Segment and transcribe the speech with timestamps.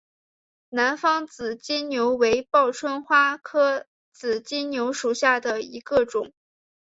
[0.69, 6.33] 南方紫金牛为报春花科紫金牛属下的一个种。